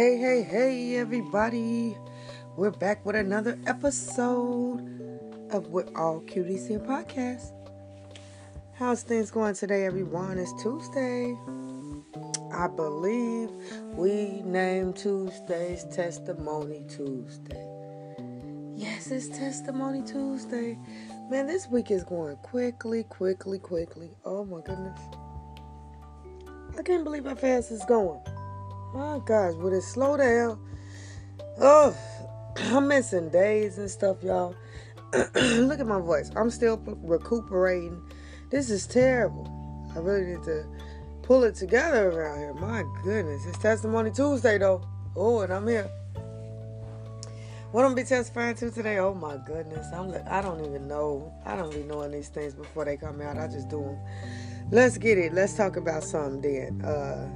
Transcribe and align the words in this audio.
Hey, 0.00 0.16
hey, 0.16 0.42
hey, 0.42 0.96
everybody. 0.96 1.94
We're 2.56 2.70
back 2.70 3.04
with 3.04 3.16
another 3.16 3.58
episode 3.66 4.80
of 5.50 5.66
What 5.66 5.94
All 5.94 6.22
Cuties 6.22 6.66
Here 6.66 6.78
podcast. 6.78 7.52
How's 8.72 9.02
things 9.02 9.30
going 9.30 9.56
today, 9.56 9.84
everyone? 9.84 10.38
It's 10.38 10.54
Tuesday. 10.62 11.36
I 12.50 12.66
believe 12.68 13.50
we 13.92 14.40
named 14.40 14.96
Tuesday's 14.96 15.84
Testimony 15.94 16.82
Tuesday. 16.88 17.66
Yes, 18.74 19.10
it's 19.10 19.28
Testimony 19.28 20.02
Tuesday. 20.02 20.78
Man, 21.30 21.46
this 21.46 21.68
week 21.68 21.90
is 21.90 22.04
going 22.04 22.36
quickly, 22.36 23.02
quickly, 23.02 23.58
quickly. 23.58 24.12
Oh 24.24 24.46
my 24.46 24.62
goodness. 24.62 24.98
I 26.78 26.82
can't 26.82 27.04
believe 27.04 27.26
how 27.26 27.34
fast 27.34 27.70
it's 27.70 27.84
going. 27.84 28.22
My 28.94 29.20
gosh, 29.24 29.54
would 29.54 29.72
it 29.72 29.82
slow 29.82 30.16
down? 30.16 30.58
Oh, 31.60 31.96
I'm 32.56 32.88
missing 32.88 33.28
days 33.28 33.78
and 33.78 33.90
stuff, 33.90 34.22
y'all. 34.22 34.54
Look 35.12 35.80
at 35.80 35.86
my 35.86 36.00
voice. 36.00 36.30
I'm 36.36 36.50
still 36.50 36.80
recuperating. 37.02 38.00
This 38.50 38.70
is 38.70 38.86
terrible. 38.86 39.48
I 39.94 39.98
really 39.98 40.34
need 40.34 40.42
to 40.44 40.64
pull 41.22 41.44
it 41.44 41.54
together 41.54 42.10
around 42.10 42.38
here. 42.38 42.54
My 42.54 42.84
goodness. 43.04 43.46
It's 43.46 43.58
Testimony 43.58 44.10
Tuesday, 44.10 44.58
though. 44.58 44.82
Oh, 45.16 45.40
and 45.40 45.52
I'm 45.52 45.66
here. 45.66 45.90
What 47.72 47.84
I'm 47.84 47.92
gonna 47.92 48.02
be 48.02 48.08
testifying 48.08 48.56
to 48.56 48.70
today? 48.72 48.98
Oh 48.98 49.14
my 49.14 49.36
goodness, 49.46 49.86
I'm 49.94 50.12
I 50.28 50.42
don't 50.42 50.64
even 50.64 50.88
know. 50.88 51.32
I 51.46 51.54
don't 51.54 51.72
be 51.72 51.84
knowing 51.84 52.10
these 52.10 52.28
things 52.28 52.52
before 52.52 52.84
they 52.84 52.96
come 52.96 53.20
out. 53.20 53.38
I 53.38 53.46
just 53.46 53.68
do 53.68 53.80
them. 53.80 53.98
Let's 54.72 54.98
get 54.98 55.18
it. 55.18 55.32
Let's 55.32 55.54
talk 55.56 55.76
about 55.76 56.02
something 56.02 56.40
then. 56.40 56.84
Uh, 56.84 57.28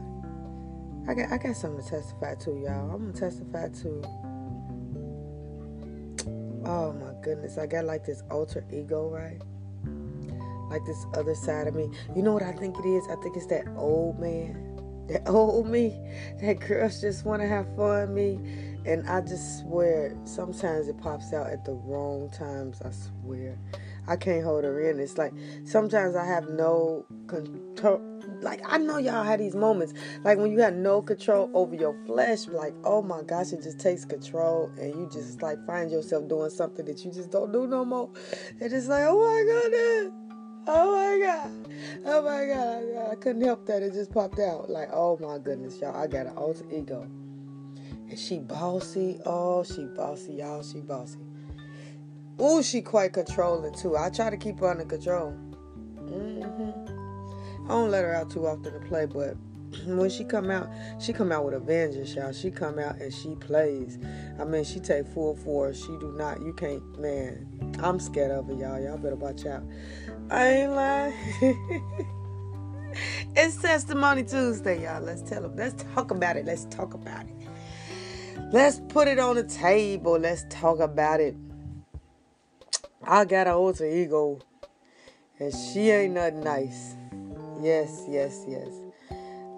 I 1.06 1.14
got 1.14 1.32
I 1.32 1.38
got 1.38 1.56
something 1.56 1.84
to 1.84 1.90
testify 1.90 2.34
to, 2.34 2.50
y'all. 2.50 2.90
I'm 2.90 3.06
gonna 3.06 3.12
testify 3.12 3.68
to. 3.68 4.02
Oh 6.66 6.92
my 6.94 7.12
goodness, 7.22 7.58
I 7.58 7.66
got 7.66 7.84
like 7.84 8.04
this 8.06 8.22
alter 8.30 8.64
ego, 8.72 9.08
right? 9.10 9.40
Like 10.70 10.84
this 10.86 11.04
other 11.14 11.34
side 11.34 11.66
of 11.66 11.74
me. 11.74 11.90
You 12.16 12.22
know 12.22 12.32
what 12.32 12.42
I 12.42 12.52
think 12.52 12.78
it 12.78 12.86
is? 12.88 13.04
I 13.10 13.16
think 13.16 13.36
it's 13.36 13.46
that 13.46 13.66
old 13.76 14.18
man. 14.18 14.74
That 15.08 15.28
old 15.28 15.68
me. 15.68 15.98
That 16.40 16.60
girls 16.60 17.00
just 17.00 17.24
wanna 17.24 17.46
have 17.46 17.66
fun 17.76 18.14
me. 18.14 18.38
And 18.86 19.08
I 19.08 19.22
just 19.22 19.60
swear, 19.60 20.14
sometimes 20.24 20.88
it 20.88 20.98
pops 20.98 21.32
out 21.32 21.48
at 21.48 21.64
the 21.64 21.72
wrong 21.72 22.30
times, 22.30 22.82
I 22.82 22.90
swear. 22.90 23.58
I 24.06 24.16
can't 24.16 24.44
hold 24.44 24.64
her 24.64 24.90
in. 24.90 25.00
It's 25.00 25.16
like 25.16 25.32
sometimes 25.64 26.14
I 26.14 26.26
have 26.26 26.50
no 26.50 27.06
control 27.26 28.02
like 28.40 28.60
I 28.64 28.78
know 28.78 28.98
y'all 28.98 29.24
had 29.24 29.40
these 29.40 29.54
moments, 29.54 29.94
like 30.22 30.38
when 30.38 30.52
you 30.52 30.58
have 30.60 30.74
no 30.74 31.02
control 31.02 31.50
over 31.54 31.74
your 31.74 31.96
flesh, 32.06 32.46
like 32.46 32.74
oh 32.84 33.02
my 33.02 33.22
gosh, 33.22 33.52
it 33.52 33.62
just 33.62 33.80
takes 33.80 34.04
control, 34.04 34.70
and 34.78 34.94
you 34.94 35.08
just 35.10 35.42
like 35.42 35.64
find 35.66 35.90
yourself 35.90 36.28
doing 36.28 36.50
something 36.50 36.84
that 36.84 37.04
you 37.04 37.12
just 37.12 37.30
don't 37.30 37.52
do 37.52 37.66
no 37.66 37.84
more, 37.84 38.10
and 38.60 38.72
it's 38.72 38.86
like 38.86 39.04
oh 39.06 39.18
my 39.18 39.42
goodness, 39.50 40.12
oh 40.66 40.92
my 40.92 41.26
god, 41.26 41.50
oh 42.06 42.22
my 42.22 42.46
god, 42.46 43.10
I 43.12 43.14
couldn't 43.16 43.42
help 43.42 43.66
that, 43.66 43.82
it 43.82 43.92
just 43.92 44.12
popped 44.12 44.38
out, 44.38 44.70
like 44.70 44.88
oh 44.92 45.18
my 45.20 45.38
goodness, 45.38 45.78
y'all, 45.80 45.96
I 45.96 46.06
got 46.06 46.26
an 46.26 46.36
alter 46.36 46.64
ego, 46.70 47.02
and 48.08 48.18
she 48.18 48.38
bossy, 48.38 49.20
oh 49.26 49.62
she 49.64 49.84
bossy, 49.84 50.34
y'all, 50.34 50.62
she 50.62 50.80
bossy. 50.80 51.18
Ooh, 52.40 52.62
she 52.62 52.82
quite 52.82 53.12
controlling 53.12 53.72
too. 53.74 53.96
I 53.96 54.10
try 54.10 54.28
to 54.28 54.36
keep 54.36 54.58
her 54.58 54.68
under 54.68 54.84
control. 54.84 55.32
Mm-hmm. 55.96 57.66
I 57.66 57.68
don't 57.68 57.90
let 57.90 58.04
her 58.04 58.12
out 58.12 58.30
too 58.30 58.46
often 58.46 58.72
to 58.72 58.80
play, 58.88 59.06
but 59.06 59.36
when 59.86 60.10
she 60.10 60.24
come 60.24 60.50
out, 60.50 60.68
she 61.00 61.12
come 61.12 61.32
out 61.32 61.44
with 61.44 61.54
a 61.54 61.60
vengeance, 61.60 62.14
y'all. 62.14 62.32
She 62.32 62.50
come 62.50 62.78
out 62.78 62.96
and 63.00 63.12
she 63.12 63.34
plays. 63.36 63.98
I 64.38 64.44
mean, 64.44 64.64
she 64.64 64.80
take 64.80 65.06
full 65.06 65.36
force. 65.36 65.80
She 65.80 65.96
do 65.98 66.14
not. 66.16 66.40
You 66.40 66.52
can't, 66.52 66.98
man. 66.98 67.78
I'm 67.82 68.00
scared 68.00 68.30
of 68.30 68.46
her, 68.46 68.54
y'all. 68.54 68.80
Y'all 68.80 68.98
better 68.98 69.16
watch 69.16 69.46
out. 69.46 69.62
I 70.30 70.48
ain't 70.48 70.72
lying. 70.72 71.14
it's 73.36 73.56
Testimony 73.56 74.24
Tuesday, 74.24 74.82
y'all. 74.82 75.02
Let's 75.02 75.22
tell 75.22 75.42
them. 75.42 75.56
Let's 75.56 75.82
talk 75.94 76.10
about 76.10 76.36
it. 76.36 76.46
Let's 76.46 76.64
talk 76.66 76.94
about 76.94 77.26
it. 77.26 77.34
Let's 78.52 78.80
put 78.88 79.08
it 79.08 79.18
on 79.18 79.36
the 79.36 79.44
table. 79.44 80.18
Let's 80.18 80.44
talk 80.48 80.80
about 80.80 81.20
it. 81.20 81.36
I 83.06 83.24
got 83.24 83.46
an 83.46 83.54
alter 83.54 83.86
ego, 83.86 84.40
and 85.38 85.52
she 85.54 85.90
ain't 85.90 86.14
nothing 86.14 86.42
nice. 86.42 86.94
Yes, 87.60 88.04
yes, 88.08 88.44
yes. 88.48 88.68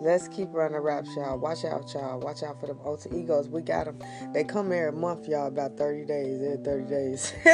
Let's 0.00 0.28
keep 0.28 0.48
running 0.52 0.78
rap, 0.78 1.06
y'all. 1.16 1.38
Watch 1.38 1.64
out, 1.64 1.92
y'all. 1.94 2.20
Watch 2.20 2.42
out 2.42 2.60
for 2.60 2.66
them 2.66 2.78
alter 2.84 3.08
egos. 3.14 3.48
We 3.48 3.62
got 3.62 3.86
them. 3.86 3.98
They 4.34 4.44
come 4.44 4.70
every 4.70 4.92
month, 4.92 5.26
y'all, 5.26 5.46
about 5.46 5.78
30 5.78 6.04
days. 6.04 6.42
Every 6.42 6.58
30 6.58 6.84
days. 6.84 7.32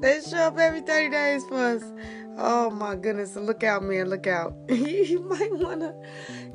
they 0.00 0.20
show 0.20 0.36
up 0.38 0.58
every 0.58 0.82
30 0.82 1.10
days 1.10 1.44
for 1.46 1.56
us. 1.56 1.82
Oh 2.38 2.70
my 2.70 2.94
goodness. 2.94 3.34
look 3.34 3.64
out, 3.64 3.82
man. 3.82 4.08
Look 4.08 4.28
out. 4.28 4.54
you 4.68 5.20
might 5.20 5.52
wanna 5.52 5.94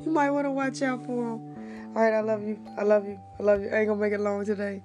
you 0.02 0.10
might 0.10 0.30
wanna 0.30 0.52
watch 0.52 0.80
out 0.80 1.04
for 1.04 1.30
them. 1.30 1.94
Alright, 1.94 2.14
I 2.14 2.20
love 2.20 2.42
you. 2.42 2.58
I 2.78 2.84
love 2.84 3.06
you. 3.06 3.20
I 3.38 3.42
love 3.42 3.60
you. 3.62 3.68
I 3.68 3.80
ain't 3.80 3.88
gonna 3.88 4.00
make 4.00 4.14
it 4.14 4.20
long 4.20 4.46
today. 4.46 4.82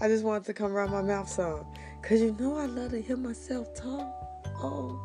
I 0.00 0.06
just 0.06 0.22
wanted 0.24 0.44
to 0.44 0.54
come 0.54 0.72
around 0.72 0.90
my 0.90 1.02
mouth 1.02 1.28
some. 1.28 1.66
Cause 2.02 2.20
you 2.20 2.36
know 2.38 2.56
I 2.56 2.66
love 2.66 2.92
to 2.92 3.02
hear 3.02 3.16
myself 3.16 3.74
talk. 3.74 4.31
Oh, 4.56 5.00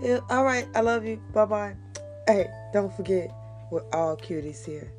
yeah. 0.00 0.20
All 0.30 0.44
right. 0.44 0.66
I 0.74 0.80
love 0.80 1.04
you. 1.04 1.20
Bye 1.32 1.44
bye. 1.44 1.76
Hey, 2.26 2.46
don't 2.72 2.94
forget, 2.94 3.32
we're 3.70 3.82
all 3.92 4.16
cuties 4.16 4.64
here. 4.64 4.92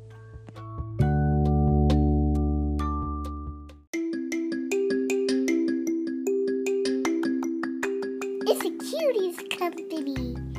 It's 8.44 8.64
a 8.64 8.70
cuties 8.70 9.58
company. 9.58 10.51